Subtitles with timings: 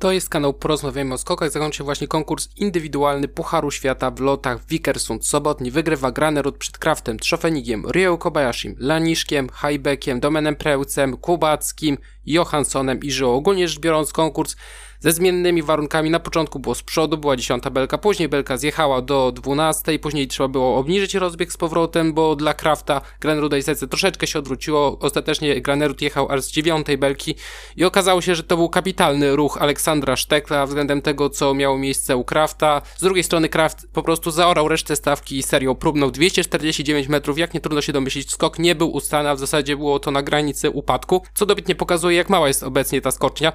[0.00, 1.50] To jest kanał Porozmawiamy o skokach.
[1.50, 5.26] Zakończył właśnie konkurs indywidualny Pucharu Świata w lotach w Vikersund.
[5.26, 13.10] Sobotni wygrywa Granerud przed Kraftem, Trzofenigiem, Ryo Kobayashim, Laniszkiem, Hajbekiem, Domenem Preucem, Kubackim, Johanssonem i
[13.10, 13.34] Żyło.
[13.34, 14.56] Ogólnie rzecz biorąc konkurs
[15.00, 16.10] ze zmiennymi warunkami.
[16.10, 20.48] Na początku było z przodu, była dziesiąta belka, później belka zjechała do 12, później trzeba
[20.48, 24.98] było obniżyć rozbieg z powrotem, bo dla Krafta Graneruda i Sece troszeczkę się odwróciło.
[24.98, 27.34] Ostatecznie Granerud jechał aż z dziewiątej belki
[27.76, 32.16] i okazało się, że to był kapitalny ruch Aleksandra Sztekla względem tego, co miało miejsce
[32.16, 32.82] u Krafta.
[32.96, 37.38] Z drugiej strony Kraft po prostu zaorał resztę stawki i serią próbną 249 metrów.
[37.38, 40.22] Jak nie trudno się domyślić, skok nie był ustany, a w zasadzie było to na
[40.22, 43.52] granicy upadku, co dobitnie pokazuje, jak mała jest obecnie ta skocznia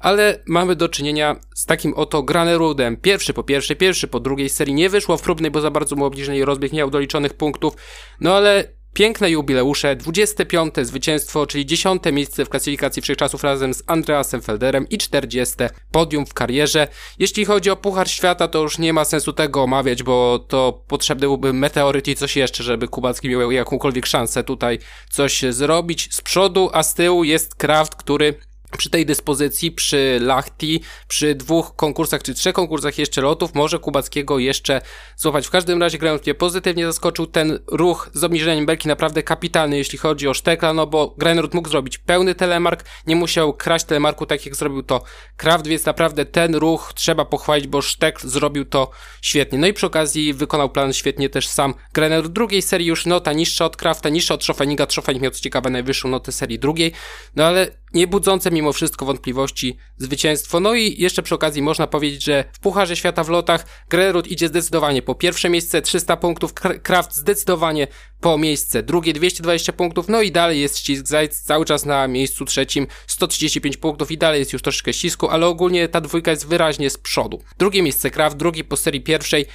[0.00, 2.96] ale mamy do czynienia z takim oto Granerudem.
[2.96, 6.04] Pierwszy po pierwszej, pierwszy po drugiej serii nie wyszło w próbnej, bo za bardzo mu
[6.04, 7.74] obniżenie rozbieg nie miał doliczonych punktów,
[8.20, 10.74] no ale Piękne jubileusze, 25.
[10.82, 12.02] zwycięstwo, czyli 10.
[12.12, 15.54] miejsce w klasyfikacji wszechczasów razem z Andreasem Felderem i 40.
[15.92, 16.88] podium w karierze.
[17.18, 21.26] Jeśli chodzi o Puchar Świata, to już nie ma sensu tego omawiać, bo to potrzebny
[21.26, 24.78] byłby meteoryt i coś jeszcze, żeby Kubacki miał jakąkolwiek szansę tutaj
[25.10, 26.14] coś zrobić.
[26.14, 28.34] Z przodu, a z tyłu jest Kraft, który
[28.76, 34.38] przy tej dyspozycji, przy Lachti, przy dwóch konkursach czy trzech konkursach jeszcze lotów, może Kubackiego
[34.38, 34.80] jeszcze
[35.16, 35.46] złapać.
[35.46, 39.98] W każdym razie Grand mnie pozytywnie zaskoczył ten ruch z obniżeniem belki naprawdę kapitalny, jeśli
[39.98, 44.46] chodzi o Sztekla, no bo Grenrud mógł zrobić pełny telemark, nie musiał kraść telemarku tak
[44.46, 45.02] jak zrobił to
[45.36, 48.90] Kraft, więc naprawdę ten ruch trzeba pochwalić, bo Sztekl zrobił to
[49.22, 49.58] świetnie.
[49.58, 53.64] No i przy okazji wykonał plan świetnie też sam Grenrud drugiej serii już nota niższa
[53.64, 56.92] od Krafta, niższa od Schofeniga, Schofenig miał co ciekawe najwyższą notę serii drugiej,
[57.36, 60.60] no ale nie budzące mimo wszystko wątpliwości zwycięstwo.
[60.60, 64.48] No i jeszcze przy okazji można powiedzieć, że w Pucharze Świata w lotach Grerud idzie
[64.48, 67.86] zdecydowanie po pierwsze miejsce 300 punktów, Kraft zdecydowanie
[68.20, 72.44] po miejsce drugie 220 punktów, no i dalej jest ścisk Zajc cały czas na miejscu
[72.44, 76.90] trzecim 135 punktów i dalej jest już troszeczkę ścisku, ale ogólnie ta dwójka jest wyraźnie
[76.90, 77.42] z przodu.
[77.58, 79.46] Drugie miejsce Kraft, drugi po serii pierwszej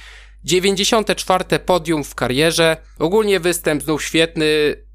[0.44, 2.76] 94 podium w karierze.
[2.98, 4.46] Ogólnie występ znów świetny.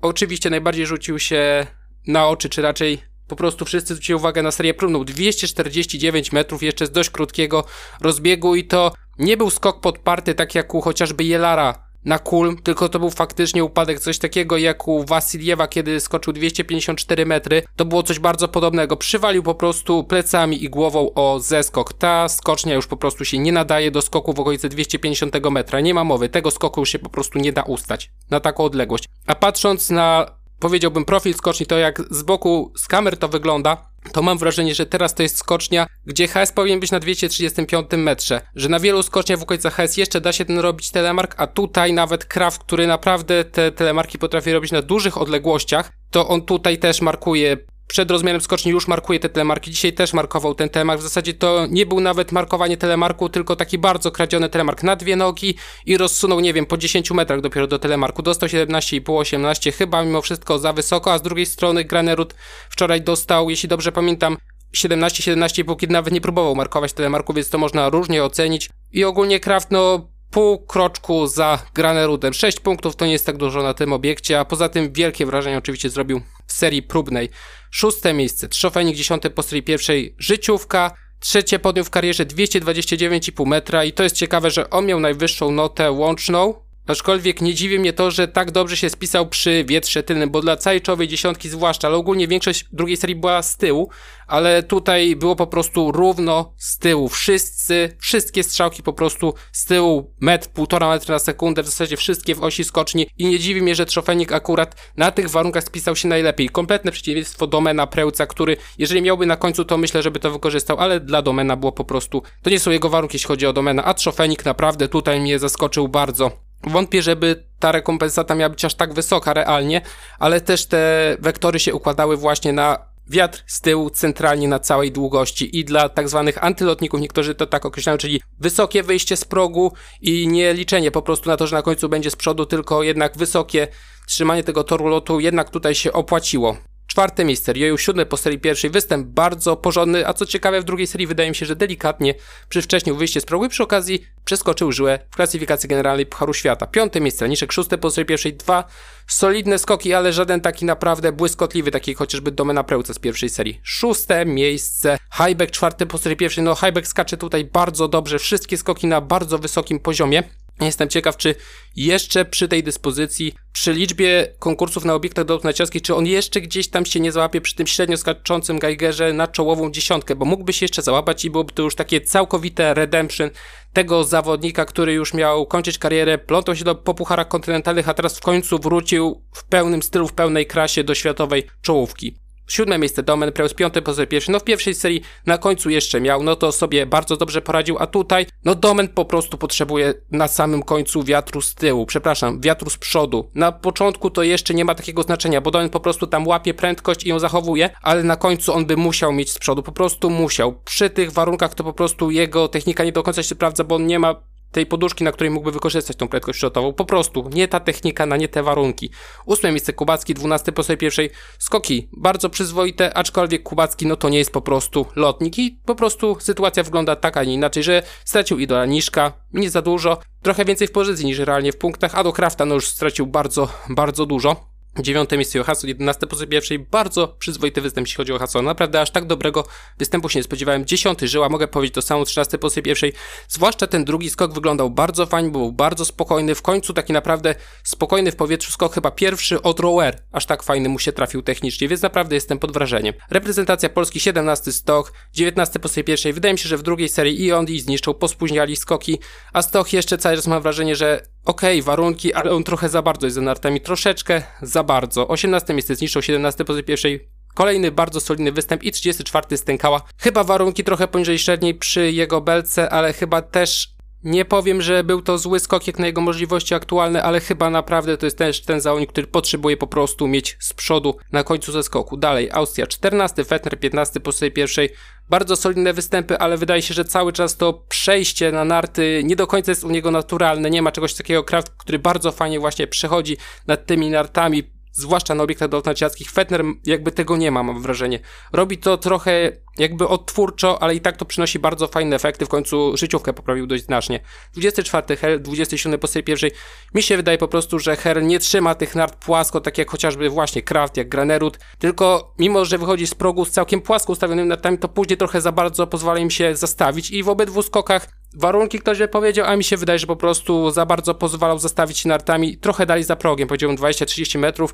[0.01, 1.67] Oczywiście najbardziej rzucił się
[2.07, 5.05] na oczy, czy raczej po prostu wszyscy zwrócili uwagę na serię próbną.
[5.05, 7.63] 249 metrów jeszcze z dość krótkiego
[8.01, 12.89] rozbiegu i to nie był skok podparty tak jak u chociażby Jelara na Kulm, tylko
[12.89, 17.63] to był faktycznie upadek, coś takiego jak u Wasiliewa, kiedy skoczył 254 metry.
[17.75, 18.97] To było coś bardzo podobnego.
[18.97, 21.93] Przywalił po prostu plecami i głową o zeskok.
[21.93, 25.79] Ta skocznia już po prostu się nie nadaje do skoku w okolicy 250 metra.
[25.79, 26.29] Nie ma mowy.
[26.29, 29.05] Tego skoku już się po prostu nie da ustać na taką odległość.
[29.27, 34.21] A patrząc na powiedziałbym profil skoczni, to jak z boku z kamer to wygląda, to
[34.21, 38.69] mam wrażenie, że teraz to jest skocznia, gdzie HS powinien być na 235 metrze, że
[38.69, 42.25] na wielu skoczniach w okolicach HS jeszcze da się ten robić telemark, a tutaj nawet
[42.25, 47.57] Kraft, który naprawdę te telemarki potrafi robić na dużych odległościach, to on tutaj też markuje
[47.89, 49.71] przed rozmiarem skoczni już markuje te telemarki.
[49.71, 50.99] Dzisiaj też markował ten telemark.
[50.99, 55.15] W zasadzie to nie był nawet markowanie telemarku, tylko taki bardzo kradziony telemark na dwie
[55.15, 55.55] nogi
[55.85, 58.21] i rozsunął, nie wiem, po 10 metrach dopiero do telemarku.
[58.21, 62.33] Dostał 17,5, 18, chyba mimo wszystko za wysoko, a z drugiej strony Granerud
[62.69, 64.37] wczoraj dostał, jeśli dobrze pamiętam,
[64.73, 68.69] 17, 17,5, kiedy nawet nie próbował markować telemarku, więc to można różnie ocenić.
[68.91, 72.33] I ogólnie Kraft, no, pół kroczku za Granerudem.
[72.33, 75.57] 6 punktów to nie jest tak dużo na tym obiekcie, a poza tym wielkie wrażenie
[75.57, 77.29] oczywiście zrobił w serii próbnej.
[77.71, 80.91] Szóste miejsce, Trzofenik dziesiąte po serii pierwszej, życiówka.
[81.19, 85.91] Trzecie podium w karierze 229,5 metra i to jest ciekawe, że on miał najwyższą notę
[85.91, 90.41] łączną Aczkolwiek nie dziwi mnie to, że tak dobrze się spisał przy wietrze tylnym, bo
[90.41, 93.89] dla całej czołowej dziesiątki zwłaszcza, ale ogólnie większość drugiej serii była z tyłu,
[94.27, 97.09] ale tutaj było po prostu równo z tyłu.
[97.09, 102.35] Wszyscy, wszystkie strzałki po prostu z tyłu, metr, półtora metra na sekundę, w zasadzie wszystkie
[102.35, 106.07] w osi skoczni i nie dziwi mnie, że Trofenik akurat na tych warunkach spisał się
[106.07, 106.49] najlepiej.
[106.49, 110.99] Kompletne przeciwieństwo Domena Prełca, który jeżeli miałby na końcu, to myślę, żeby to wykorzystał, ale
[110.99, 113.93] dla Domena było po prostu, to nie są jego warunki, jeśli chodzi o Domena, a
[113.93, 116.48] Trofenik naprawdę tutaj mnie zaskoczył bardzo.
[116.63, 119.81] Wątpię, żeby ta rekompensata miała być aż tak wysoka realnie,
[120.19, 125.59] ale też te wektory się układały właśnie na wiatr z tyłu centralnie na całej długości
[125.59, 130.27] i dla tak zwanych antylotników, niektórzy to tak określają, czyli wysokie wyjście z progu i
[130.27, 133.67] nie liczenie po prostu na to, że na końcu będzie z przodu, tylko jednak wysokie
[134.07, 136.57] trzymanie tego toru lotu jednak tutaj się opłaciło.
[136.89, 140.87] Czwarte miejsce, Ryoyu siódme po serii pierwszej, występ bardzo porządny, a co ciekawe w drugiej
[140.87, 142.15] serii wydaje mi się, że delikatnie
[142.49, 146.67] przy wcześniej wyjście z progu i przy okazji przeskoczył żyłę w klasyfikacji generalnej Pucharu Świata.
[146.67, 148.63] Piąte miejsce, Raniszek szóste po serii pierwszej, dwa
[149.07, 153.61] solidne skoki, ale żaden taki naprawdę błyskotliwy, taki chociażby Domena Prełce z pierwszej serii.
[153.63, 158.87] Szóste miejsce, Highback czwarte po serii pierwszej, no Highback skacze tutaj bardzo dobrze, wszystkie skoki
[158.87, 160.23] na bardzo wysokim poziomie.
[160.61, 161.35] Jestem ciekaw, czy
[161.75, 166.67] jeszcze przy tej dyspozycji, przy liczbie konkursów na obiektach do narciarskich, czy on jeszcze gdzieś
[166.67, 170.63] tam się nie załapie przy tym średnio skaczącym Geigerze na czołową dziesiątkę, bo mógłby się
[170.63, 173.29] jeszcze załapać i byłoby to już takie całkowite redemption
[173.73, 178.17] tego zawodnika, który już miał kończyć karierę, plątał się do po pucharach kontynentalnych, a teraz
[178.17, 182.28] w końcu wrócił w pełnym stylu, w pełnej krasie do światowej czołówki.
[182.49, 184.31] Siódme miejsce Domen Preus, piąty pozycja pierwszy.
[184.31, 187.87] No w pierwszej serii na końcu jeszcze miał, no to sobie bardzo dobrze poradził, a
[187.87, 192.77] tutaj, no Domen po prostu potrzebuje na samym końcu wiatru z tyłu, przepraszam, wiatru z
[192.77, 193.31] przodu.
[193.35, 197.05] Na początku to jeszcze nie ma takiego znaczenia, bo Domen po prostu tam łapie prędkość
[197.05, 200.61] i ją zachowuje, ale na końcu on by musiał mieć z przodu, po prostu musiał.
[200.65, 203.87] Przy tych warunkach to po prostu jego technika nie do końca się sprawdza, bo on
[203.87, 206.73] nie ma tej poduszki, na której mógłby wykorzystać tą prędkość szrotową.
[206.73, 208.89] Po prostu, nie ta technika, na nie te warunki.
[209.25, 211.09] Ósme miejsce Kubacki, dwunasty po sobie pierwszej
[211.39, 211.89] skoki.
[211.97, 216.63] Bardzo przyzwoite, aczkolwiek Kubacki no to nie jest po prostu lotnik i po prostu sytuacja
[216.63, 220.71] wygląda tak, a nie inaczej, że stracił idola Niszka, nie za dużo, trochę więcej w
[220.71, 224.48] pozycji niż realnie w punktach, a do Krafta no już stracił bardzo, bardzo dużo.
[224.79, 226.59] Dziewiąte miejsce Johansson, 11 pozycja pierwszej.
[226.59, 228.45] Bardzo przyzwoity występ, jeśli chodzi o Johansson.
[228.45, 229.45] Naprawdę aż tak dobrego
[229.77, 230.65] występu się nie spodziewałem.
[230.65, 232.93] Dziesiąty Żyła, mogę powiedzieć to samo, 13 pozycja pierwszej.
[233.27, 236.35] Zwłaszcza ten drugi skok wyglądał bardzo fajnie, był bardzo spokojny.
[236.35, 240.03] W końcu taki naprawdę spokojny w powietrzu skok, chyba pierwszy od Rower.
[240.11, 242.93] Aż tak fajny mu się trafił technicznie, więc naprawdę jestem pod wrażeniem.
[243.09, 246.13] Reprezentacja Polski, 17 stok, 19 pozycja pierwszej.
[246.13, 248.99] Wydaje mi się, że w drugiej serii i on i zniszczył, pospóźniali skoki,
[249.33, 252.81] a Stoch jeszcze cały czas mam wrażenie, że okej, okay, warunki, ale on trochę za
[252.81, 255.07] bardzo jest za nartami, troszeczkę za bardzo.
[255.07, 257.09] 18 miejsce zniszczył, 17 pozycji pierwszej.
[257.33, 259.81] Kolejny bardzo solidny występ i 34 stękała.
[259.97, 265.01] Chyba warunki trochę poniżej średniej przy jego belce, ale chyba też nie powiem, że był
[265.01, 268.61] to zły skok jak na jego możliwości aktualne, ale chyba naprawdę to jest też ten
[268.61, 271.97] zawodnik, który potrzebuje po prostu mieć z przodu na końcu ze skoku.
[271.97, 274.69] Dalej, Austria 14, Fetner 15 po sobie pierwszej.
[275.09, 279.27] Bardzo solidne występy, ale wydaje się, że cały czas to przejście na narty nie do
[279.27, 280.49] końca jest u niego naturalne.
[280.49, 283.17] Nie ma czegoś takiego Kraft, który bardzo fajnie właśnie przechodzi
[283.47, 286.11] nad tymi nartami, zwłaszcza na obiektach dolnociackich.
[286.11, 287.99] Fetner jakby tego nie ma, mam wrażenie.
[288.33, 292.25] Robi to trochę jakby odtwórczo, ale i tak to przynosi bardzo fajne efekty.
[292.25, 293.99] W końcu życiówkę poprawił dość znacznie.
[294.33, 296.31] 24 Hel, 27 po tej pierwszej.
[296.73, 300.09] Mi się wydaje po prostu, że Her nie trzyma tych nart płasko, tak jak chociażby
[300.09, 304.57] właśnie Kraft, jak Granerud, tylko mimo, że wychodzi z progu z całkiem płasko ustawionymi nartami,
[304.57, 308.77] to później trochę za bardzo pozwala im się zastawić i w obydwu skokach warunki ktoś
[308.79, 312.37] by powiedział, a mi się wydaje, że po prostu za bardzo pozwalał zastawić się nartami,
[312.37, 314.53] trochę dali za progiem, powiedziałbym 20-30 metrów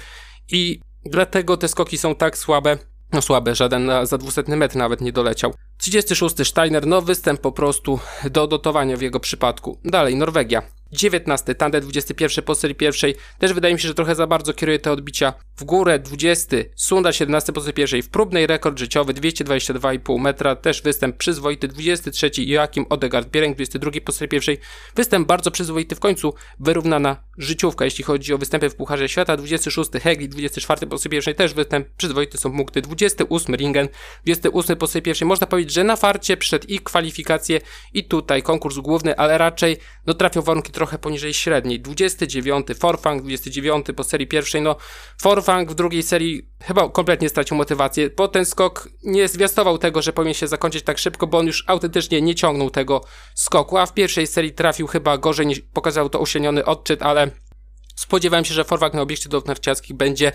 [0.52, 2.78] i dlatego te skoki są tak słabe,
[3.14, 5.54] no słabe, żaden za 200 metr nawet nie doleciał.
[5.78, 8.00] 36 Steiner, no występ po prostu
[8.32, 9.80] do dotowania w jego przypadku.
[9.86, 10.62] Dalej, Norwegia.
[10.96, 13.16] 19, Tande 21 po serii pierwszej.
[13.40, 16.00] Też wydaje mi się, że trochę za bardzo kieruje te odbicia w górę.
[16.00, 18.02] 20, Sunda 17 po serii pierwszej.
[18.02, 20.56] W próbnej rekord życiowy 222,5 metra.
[20.56, 21.68] Też występ przyzwoity.
[21.68, 24.58] 23 Joachim Odegaard Biereng 22 po serii pierwszej.
[24.96, 25.96] Występ bardzo przyzwoity.
[25.96, 29.38] W końcu wyrównana życiówka, jeśli chodzi o występy w Pucharze Świata.
[29.38, 31.36] 26 Hegli 24 po serii pierwszej.
[31.36, 32.82] Też występ przyzwoity są punkty.
[32.82, 33.88] 28 Ringen
[34.24, 35.28] 28 po serii pierwszej.
[35.28, 37.62] Można powiedzieć, że na farcie przyszedł i kwalifikacje
[37.94, 39.78] i tutaj konkurs główny, ale raczej
[40.08, 41.80] no trafią warunki trochę poniżej średniej.
[41.80, 44.76] 29 Forfang, 29 po serii pierwszej, no
[45.22, 50.14] Forfang w drugiej serii chyba kompletnie stracił motywację, bo ten skok nie zwiastował tego, że
[50.14, 53.02] powinien się zakończyć tak szybko, bo on już autentycznie nie ciągnął tego
[53.36, 57.32] skoku, a w pierwszej serii trafił chyba gorzej niż pokazał to usieniony odczyt, ale
[57.96, 60.32] spodziewałem się, że Forfang na obiekcie do narciarskich będzie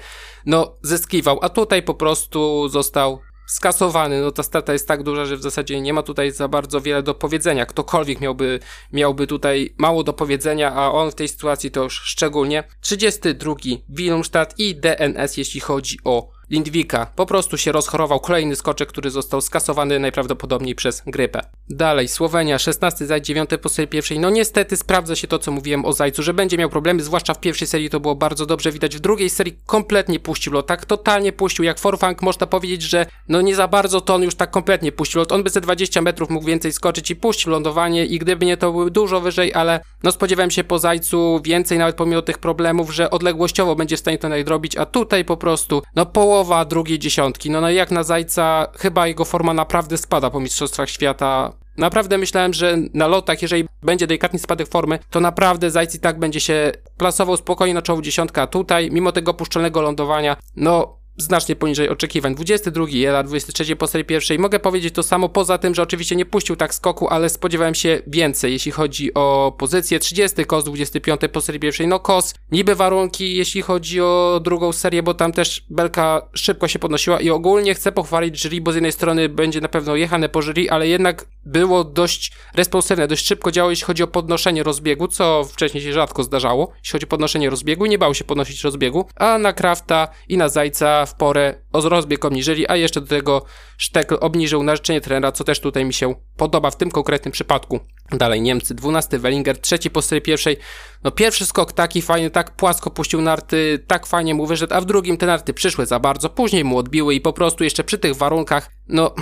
[0.46, 3.20] no zyskiwał, a tutaj po prostu został
[3.50, 6.80] skasowany, no ta strata jest tak duża, że w zasadzie nie ma tutaj za bardzo
[6.80, 7.66] wiele do powiedzenia.
[7.66, 8.60] Ktokolwiek miałby,
[8.92, 12.64] miałby tutaj mało do powiedzenia, a on w tej sytuacji to już szczególnie.
[12.80, 13.54] 32.
[13.88, 17.06] Wilmstadt i DNS, jeśli chodzi o Lindwika.
[17.16, 21.40] Po prostu się rozchorował kolejny skoczek, który został skasowany najprawdopodobniej przez grypę.
[21.68, 24.18] Dalej, Słowenia, 16 zaś 9 po serii pierwszej.
[24.18, 27.40] No niestety sprawdza się to, co mówiłem o Zajcu, że będzie miał problemy, zwłaszcza w
[27.40, 28.96] pierwszej serii to było bardzo dobrze widać.
[28.96, 31.64] W drugiej serii kompletnie puścił lot, tak totalnie puścił.
[31.64, 35.18] Jak Forfang można powiedzieć, że no nie za bardzo to on już tak kompletnie puścił
[35.18, 35.32] lot.
[35.32, 38.72] On by ze 20 metrów mógł więcej skoczyć i puścił lądowanie i gdyby nie to
[38.72, 43.10] były dużo wyżej, ale no spodziewałem się po Zajcu więcej nawet pomimo tych problemów, że
[43.10, 47.50] odległościowo będzie w stanie to nadrobić, a tutaj po prostu no połowę połowa drugiej dziesiątki.
[47.50, 51.52] No, no jak na Zajca, chyba jego forma naprawdę spada po Mistrzostwach Świata.
[51.76, 56.18] Naprawdę myślałem, że na lotach, jeżeli będzie delikatny spadek formy, to naprawdę Zajc i tak
[56.18, 58.46] będzie się plasował spokojnie na czoło dziesiątka.
[58.46, 62.34] Tutaj, mimo tego puszczelnego lądowania, no znacznie poniżej oczekiwań.
[62.34, 64.38] 22 Jela, 23 po serii pierwszej.
[64.38, 68.02] Mogę powiedzieć to samo, poza tym, że oczywiście nie puścił tak skoku, ale spodziewałem się
[68.06, 69.98] więcej, jeśli chodzi o pozycję.
[69.98, 71.86] 30 Kos, 25 po serii pierwszej.
[71.86, 76.78] No Kos, niby warunki, jeśli chodzi o drugą serię, bo tam też belka szybko się
[76.78, 80.42] podnosiła i ogólnie chcę pochwalić jury, bo z jednej strony będzie na pewno jechane po
[80.42, 85.44] jury, ale jednak było dość responsywne, dość szybko działało, jeśli chodzi o podnoszenie rozbiegu, co
[85.44, 89.38] wcześniej się rzadko zdarzało, jeśli chodzi o podnoszenie rozbiegu, nie bał się podnosić rozbiegu, a
[89.38, 93.44] na Krafta i na Zajca w porę rozbieg obniżyli, a jeszcze do tego
[93.78, 97.80] Sztekl obniżył na życzenie trenera, co też tutaj mi się podoba w tym konkretnym przypadku.
[98.12, 100.56] Dalej Niemcy, 12 Wellinger, trzeci po serii pierwszej.
[101.04, 104.84] No pierwszy skok taki fajny, tak płasko puścił narty, tak fajnie mu wyszedł, a w
[104.84, 108.16] drugim te narty przyszły za bardzo, później mu odbiły i po prostu jeszcze przy tych
[108.16, 109.14] warunkach, no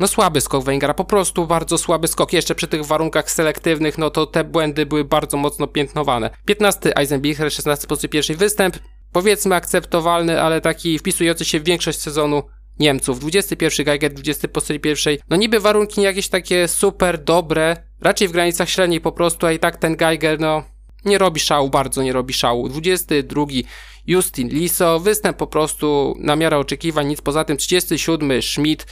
[0.00, 2.32] no słaby skok Wengera, po prostu bardzo słaby skok.
[2.32, 6.30] Jeszcze przy tych warunkach selektywnych, no to te błędy były bardzo mocno piętnowane.
[6.46, 8.78] 15 Eisenbichler, 16 pozycji pierwszy występ.
[9.14, 12.42] Powiedzmy akceptowalny, ale taki wpisujący się w większość sezonu
[12.78, 13.20] Niemców.
[13.20, 15.20] 21 Geiger, 20 po serii pierwszej.
[15.30, 19.58] No niby warunki jakieś takie super dobre, raczej w granicach średniej po prostu, a i
[19.58, 20.64] tak ten Geiger, no
[21.04, 22.68] nie robi szału, bardzo nie robi szału.
[22.68, 23.44] 22
[24.06, 27.56] Justin Liso, występ po prostu na miarę oczekiwań, nic poza tym.
[27.56, 28.86] 37 Schmidt,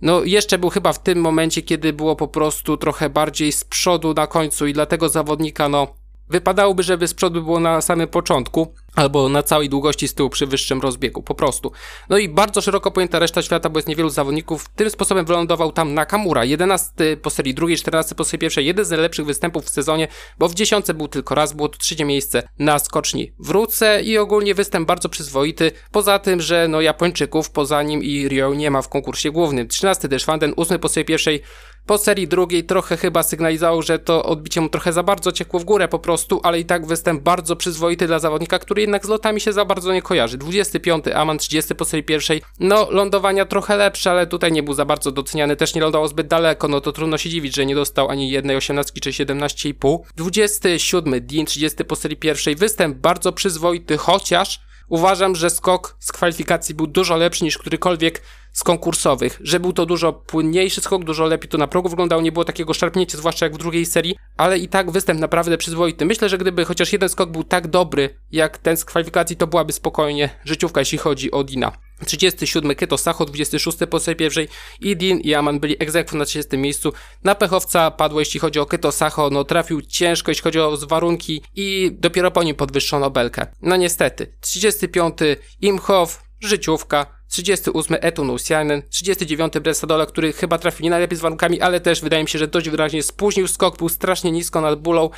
[0.00, 4.14] no jeszcze był chyba w tym momencie, kiedy było po prostu trochę bardziej z przodu
[4.14, 6.01] na końcu i dlatego zawodnika, no
[6.32, 10.46] wypadałoby, żeby z przodu było na samym początku albo na całej długości z tyłu przy
[10.46, 11.72] wyższym rozbiegu, po prostu.
[12.08, 14.68] No i bardzo szeroko pojęta reszta świata, bo jest niewielu zawodników.
[14.76, 18.90] Tym sposobem wylądował tam Nakamura, 11 po serii drugiej, 14 po serii pierwszej, jeden z
[18.90, 20.08] najlepszych występów w sezonie,
[20.38, 23.32] bo w dziesiątce był tylko raz, było to trzecie miejsce na skoczni.
[23.38, 28.54] Wrócę i ogólnie występ bardzo przyzwoity, poza tym, że no Japończyków poza nim i Rio
[28.54, 29.68] nie ma w konkursie głównym.
[29.68, 31.42] 13 też Fanden, 8 po serii pierwszej,
[31.86, 35.64] po serii drugiej trochę chyba sygnalizował, że to odbicie mu trochę za bardzo ciekło w
[35.64, 39.40] górę po prostu, ale i tak występ bardzo przyzwoity dla zawodnika, który jednak z lotami
[39.40, 40.38] się za bardzo nie kojarzy.
[40.38, 42.42] 25 Aman, 30 po serii pierwszej.
[42.60, 45.56] No, lądowania trochę lepsze, ale tutaj nie był za bardzo doceniany.
[45.56, 48.56] Też nie lądował zbyt daleko, no to trudno się dziwić, że nie dostał ani jednej
[48.56, 49.98] 18 czy 17,5.
[50.16, 52.56] 27 Dean, 30 po serii pierwszej.
[52.56, 58.64] Występ bardzo przyzwoity, chociaż uważam, że skok z kwalifikacji był dużo lepszy niż którykolwiek z
[58.64, 62.44] konkursowych, że był to dużo płynniejszy skok, dużo lepiej to na progu wyglądało, nie było
[62.44, 66.06] takiego szarpnięcia, zwłaszcza jak w drugiej serii, ale i tak występ naprawdę przyzwoity.
[66.06, 69.72] Myślę, że gdyby chociaż jeden skok był tak dobry, jak ten z kwalifikacji, to byłaby
[69.72, 71.72] spokojnie życiówka, jeśli chodzi o Dina.
[72.06, 74.48] 37 Keto Sacho, 26 po serii pierwszej
[74.80, 76.92] i Dean i Aman byli egzekwo na 30 miejscu.
[77.24, 81.42] Na pechowca padło jeśli chodzi o Keto Sacho, no trafił ciężko jeśli chodzi o warunki
[81.54, 83.46] i dopiero po nim podwyższono belkę.
[83.62, 84.36] No niestety.
[84.40, 85.14] 35
[85.60, 91.80] Imhoff, życiówka, 38 Etu Nusianen, 39 Bresadola, który chyba trafił nie najlepiej z warunkami, ale
[91.80, 95.10] też wydaje mi się, że dość wyraźnie spóźnił skok, był strasznie nisko nad bólą,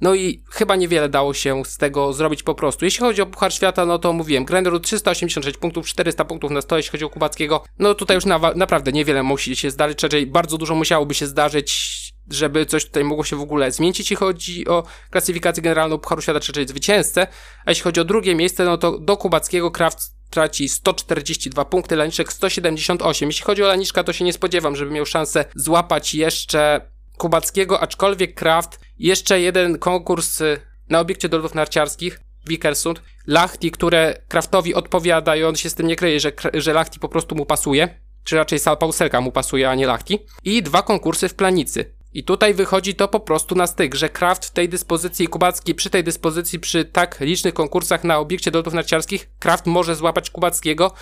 [0.00, 2.84] no i chyba niewiele dało się z tego zrobić po prostu.
[2.84, 6.76] Jeśli chodzi o Puchar Świata, no to mówiłem, Grenderu 386 punktów, 400 punktów na 100,
[6.76, 10.58] jeśli chodzi o Kubackiego, no tutaj już na, naprawdę niewiele musi się zdarzyć, raczej bardzo
[10.58, 12.00] dużo musiałoby się zdarzyć,
[12.30, 16.40] żeby coś tutaj mogło się w ogóle zmienić, jeśli chodzi o klasyfikację generalną Pucharu Świata,
[16.40, 17.26] czyli zwycięzcę,
[17.66, 22.32] a jeśli chodzi o drugie miejsce, no to do Kubackiego Kraft traci 142 punkty, Laniszek
[22.32, 23.28] 178.
[23.28, 26.80] Jeśli chodzi o Laniszka, to się nie spodziewam, żeby miał szansę złapać jeszcze
[27.18, 34.22] Kubackiego, aczkolwiek Kraft, jeszcze jeden konkurs y, na obiekcie do lodów narciarskich, Wikersund, Lachti, które
[34.28, 37.46] Kraftowi odpowiada i on się z tym nie kryje, że, że Lachti po prostu mu
[37.46, 40.18] pasuje, czy raczej Salpauselka mu pasuje, a nie Lachti.
[40.44, 41.99] I dwa konkursy w Planicy.
[42.12, 45.90] I tutaj wychodzi to po prostu na styk, że Kraft w tej dyspozycji Kubacki, przy
[45.90, 50.92] tej dyspozycji, przy tak licznych konkursach na obiekcie lotów narciarskich, Kraft może złapać Kubackiego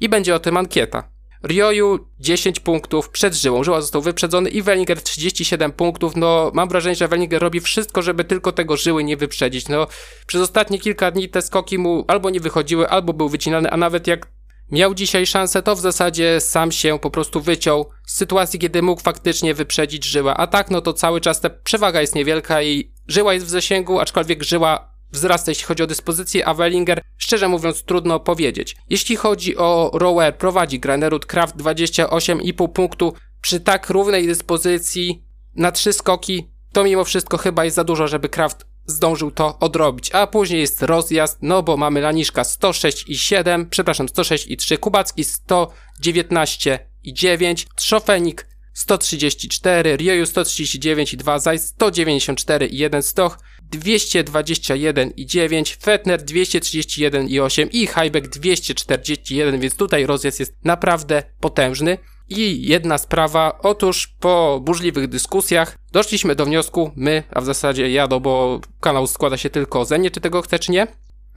[0.00, 1.16] i będzie o tym ankieta.
[1.44, 3.64] Rioju 10 punktów przed Żyłą.
[3.64, 6.16] Żyła został wyprzedzony i Wellinger 37 punktów.
[6.16, 9.68] No, mam wrażenie, że Wellinger robi wszystko, żeby tylko tego Żyły nie wyprzedzić.
[9.68, 9.86] No,
[10.26, 14.06] przez ostatnie kilka dni te skoki mu albo nie wychodziły, albo był wycinany, a nawet
[14.06, 14.35] jak
[14.70, 19.02] miał dzisiaj szansę, to w zasadzie sam się po prostu wyciął z sytuacji, kiedy mógł
[19.02, 20.36] faktycznie wyprzedzić Żyła.
[20.36, 24.00] A tak, no to cały czas ta przewaga jest niewielka i Żyła jest w zasięgu,
[24.00, 28.76] aczkolwiek Żyła wzrasta, jeśli chodzi o dyspozycję, a Wellinger, szczerze mówiąc, trudno powiedzieć.
[28.90, 35.92] Jeśli chodzi o Rower, prowadzi Granerud Kraft 28,5 punktu przy tak równej dyspozycji na trzy
[35.92, 40.10] skoki, to mimo wszystko chyba jest za dużo, żeby Kraft zdążył to odrobić.
[40.14, 44.78] A później jest rozjazd, no bo mamy Laniszka 106 i 7, przepraszam, 106 i 3,
[44.78, 53.38] Kubacki 119 i 9, Trzofenik 134, Rioju 139 i 2, Zaj 194 i 1 Stoch,
[53.70, 61.22] 221 i 9, Fetner 231 i 8 i Heibeck 241, więc tutaj rozjazd jest naprawdę
[61.40, 61.98] potężny.
[62.28, 68.06] I jedna sprawa, otóż po burzliwych dyskusjach doszliśmy do wniosku, my, a w zasadzie ja,
[68.06, 70.86] no bo kanał składa się tylko ze mnie, czy tego chce, czy nie,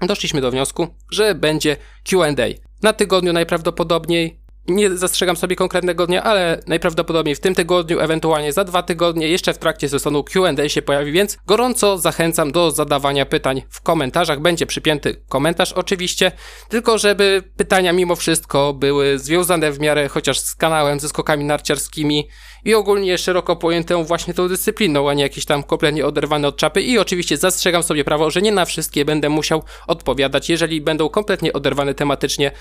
[0.01, 1.77] doszliśmy do wniosku, że będzie
[2.09, 2.45] Q&A.
[2.83, 8.63] Na tygodniu najprawdopodobniej nie zastrzegam sobie konkretnego dnia, ale najprawdopodobniej w tym tygodniu, ewentualnie za
[8.63, 13.61] dwa tygodnie, jeszcze w trakcie sezonu Q&A się pojawi, więc gorąco zachęcam do zadawania pytań
[13.69, 14.41] w komentarzach.
[14.41, 16.31] Będzie przypięty komentarz oczywiście,
[16.69, 22.27] tylko żeby pytania mimo wszystko były związane w miarę chociaż z kanałem, ze skokami narciarskimi
[22.65, 26.81] i ogólnie szeroko pojętą właśnie tą dyscypliną, a nie jakieś tam kompletnie oderwane od czapy
[26.81, 31.53] i oczywiście zastrzegam sobie prawo, że nie na wszystkie będę musiał odpowiadać, jeżeli będą kompletnie
[31.53, 32.51] oderwane tematycznie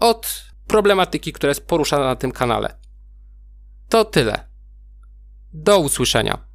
[0.00, 2.78] od problematyki, która jest poruszana na tym kanale.
[3.88, 4.48] To tyle.
[5.52, 6.45] Do usłyszenia.